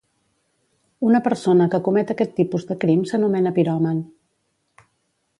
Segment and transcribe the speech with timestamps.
[1.09, 4.01] Una persona que comet aquest tipus de crim s'anomena piròman.